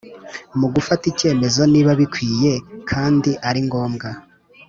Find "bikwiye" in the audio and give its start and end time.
1.99-2.53